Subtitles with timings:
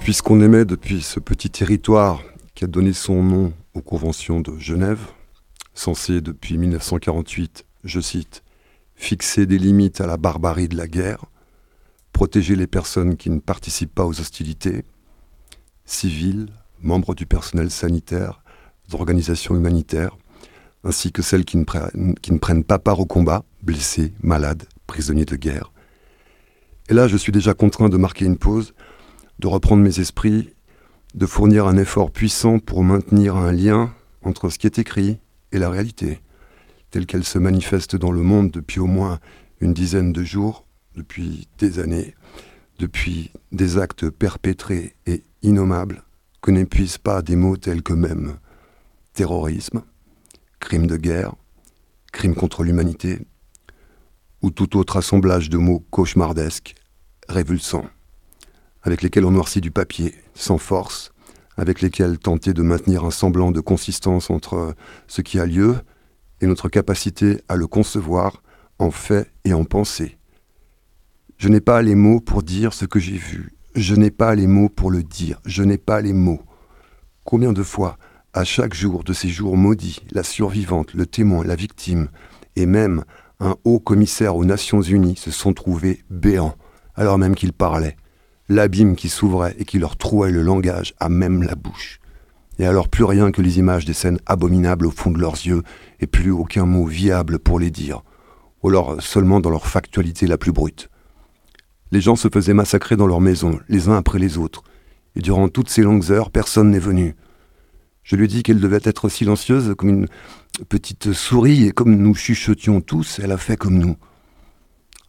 [0.00, 2.22] Puisqu'on émet depuis ce petit territoire
[2.54, 5.00] qui a donné son nom aux conventions de Genève,
[5.72, 8.42] censé depuis 1948, je cite,
[8.96, 11.26] fixer des limites à la barbarie de la guerre,
[12.12, 14.84] protéger les personnes qui ne participent pas aux hostilités,
[15.84, 16.48] civils,
[16.80, 18.42] membres du personnel sanitaire,
[18.88, 20.16] d'organisations humanitaires,
[20.82, 25.24] ainsi que celles qui ne, qui ne prennent pas part au combat, blessés, malades, prisonniers
[25.24, 25.70] de guerre.
[26.88, 28.74] Et là, je suis déjà contraint de marquer une pause,
[29.38, 30.50] de reprendre mes esprits,
[31.14, 35.20] de fournir un effort puissant pour maintenir un lien entre ce qui est écrit
[35.52, 36.20] et la réalité,
[36.90, 39.20] telle qu'elle se manifeste dans le monde depuis au moins
[39.60, 40.66] une dizaine de jours,
[40.96, 42.16] depuis des années,
[42.80, 46.02] depuis des actes perpétrés et innommables
[46.42, 48.38] que n'épuisent pas des mots tels que même
[49.12, 49.84] terrorisme,
[50.58, 51.36] crime de guerre,
[52.10, 53.20] crime contre l'humanité,
[54.42, 56.74] ou tout autre assemblage de mots cauchemardesques,
[57.28, 57.86] révulsants,
[58.82, 61.12] avec lesquels on noircit du papier, sans force,
[61.56, 64.74] avec lesquels tenter de maintenir un semblant de consistance entre
[65.06, 65.76] ce qui a lieu
[66.40, 68.42] et notre capacité à le concevoir
[68.78, 70.16] en fait et en pensée.
[71.36, 74.46] Je n'ai pas les mots pour dire ce que j'ai vu, je n'ai pas les
[74.46, 76.42] mots pour le dire, je n'ai pas les mots.
[77.24, 77.98] Combien de fois,
[78.32, 82.08] à chaque jour de ces jours maudits, la survivante, le témoin, la victime,
[82.56, 83.04] et même
[83.40, 86.54] un haut commissaire aux Nations Unies se sont trouvés béants,
[86.94, 87.96] alors même qu'ils parlaient,
[88.48, 92.00] l'abîme qui s'ouvrait et qui leur trouait le langage à même la bouche.
[92.58, 95.62] Et alors plus rien que les images des scènes abominables au fond de leurs yeux,
[96.00, 98.02] et plus aucun mot viable pour les dire,
[98.62, 100.90] ou alors seulement dans leur factualité la plus brute.
[101.92, 104.62] Les gens se faisaient massacrer dans leurs maisons, les uns après les autres.
[105.16, 107.16] Et durant toutes ces longues heures, personne n'est venu.
[108.02, 110.08] Je lui ai dit qu'elle devait être silencieuse comme une
[110.68, 113.96] petite souris, et comme nous chuchotions tous, elle a fait comme nous.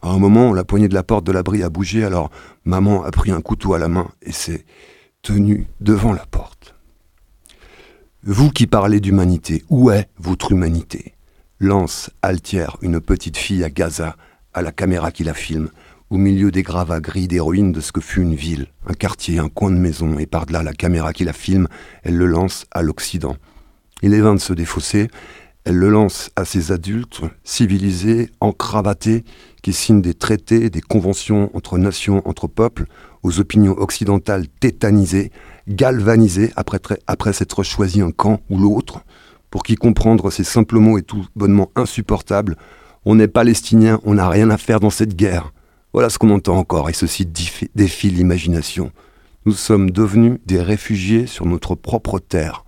[0.02, 2.30] À un moment, la poignée de la porte de l'abri a bougé, alors
[2.64, 4.64] maman a pris un couteau à la main et s'est
[5.22, 6.74] tenue devant la porte.
[8.24, 11.14] Vous qui parlez d'humanité, où est votre humanité?
[11.58, 14.16] Lance altière une petite fille à Gaza,
[14.54, 15.70] à la caméra qui la filme,
[16.12, 19.38] au milieu des gravats gris des ruines de ce que fut une ville, un quartier,
[19.38, 21.68] un coin de maison, et par-delà la caméra qui la filme,
[22.02, 23.38] elle le lance à l'Occident.
[24.02, 25.08] Il est vain de se défausser,
[25.64, 29.24] elle le lance à ces adultes civilisés, encravatés,
[29.62, 32.84] qui signent des traités, des conventions entre nations, entre peuples,
[33.22, 35.32] aux opinions occidentales tétanisées,
[35.66, 39.00] galvanisées après, s'être choisi un camp ou l'autre,
[39.48, 42.58] pour qui comprendre ces simples mots est tout bonnement insupportable.
[43.06, 45.54] On est palestinien, on n'a rien à faire dans cette guerre.
[45.92, 48.92] Voilà ce qu'on entend encore, et ceci défie l'imagination.
[49.44, 52.64] Nous sommes devenus des réfugiés sur notre propre terre,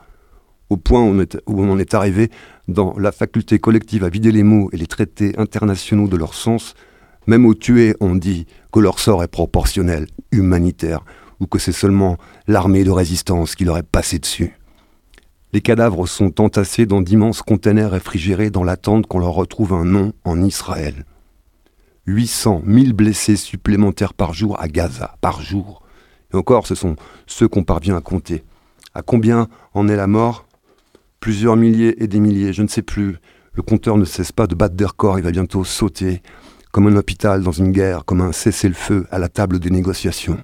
[0.69, 2.31] au point où on, en est arrivé
[2.69, 6.75] dans la faculté collective à vider les mots et les traités internationaux de leur sens,
[7.27, 11.03] même aux tués on dit que leur sort est proportionnel, humanitaire,
[11.41, 14.59] ou que c'est seulement l'armée de résistance qui leur est passée dessus.
[15.55, 20.13] Les cadavres sont entassés dans d'immenses containers réfrigérés dans l'attente qu'on leur retrouve un nom
[20.25, 21.07] en Israël.
[22.07, 25.83] 800 000 blessés supplémentaires par jour à Gaza, par jour.
[26.33, 28.45] Et encore, ce sont ceux qu'on parvient à compter.
[28.95, 30.47] À combien en est la mort?
[31.21, 33.17] Plusieurs milliers et des milliers, je ne sais plus.
[33.55, 36.23] Le compteur ne cesse pas de battre des records, il va bientôt sauter,
[36.73, 40.39] comme un hôpital dans une guerre, comme un cessez-le-feu à la table des négociations.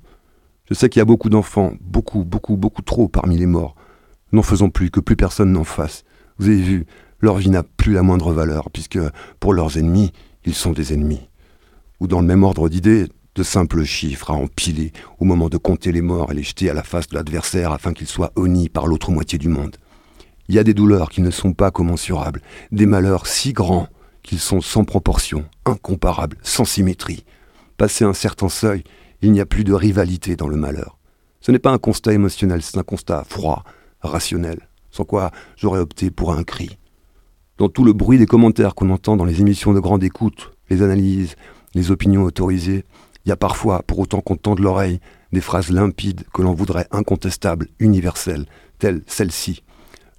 [0.68, 3.74] Je sais qu'il y a beaucoup d'enfants, beaucoup, beaucoup, beaucoup trop parmi les morts.
[4.32, 6.04] N'en faisons plus, que plus personne n'en fasse.
[6.38, 6.86] Vous avez vu,
[7.20, 9.00] leur vie n'a plus la moindre valeur, puisque
[9.40, 10.12] pour leurs ennemis,
[10.44, 11.29] ils sont des ennemis
[12.00, 15.92] ou dans le même ordre d'idées, de simples chiffres à empiler au moment de compter
[15.92, 18.86] les morts et les jeter à la face de l'adversaire afin qu'il soit honni par
[18.86, 19.76] l'autre moitié du monde.
[20.48, 23.86] Il y a des douleurs qui ne sont pas commensurables, des malheurs si grands
[24.22, 27.24] qu'ils sont sans proportion, incomparables, sans symétrie.
[27.76, 28.82] Passé un certain seuil,
[29.22, 30.98] il n'y a plus de rivalité dans le malheur.
[31.40, 33.64] Ce n'est pas un constat émotionnel, c'est un constat froid,
[34.00, 36.78] rationnel, sans quoi j'aurais opté pour un cri.
[37.56, 40.82] Dans tout le bruit des commentaires qu'on entend dans les émissions de grande écoute, les
[40.82, 41.36] analyses,
[41.74, 42.84] les opinions autorisées,
[43.24, 45.00] il y a parfois, pour autant qu'on tende l'oreille,
[45.32, 48.46] des phrases limpides que l'on voudrait incontestables, universelles,
[48.78, 49.62] telles celle-ci.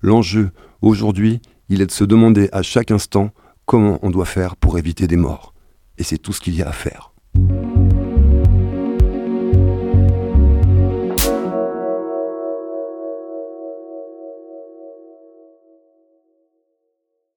[0.02, 0.52] L'enjeu,
[0.82, 3.32] aujourd'hui, il est de se demander à chaque instant
[3.66, 5.54] comment on doit faire pour éviter des morts.
[5.98, 7.11] Et c'est tout ce qu'il y a à faire.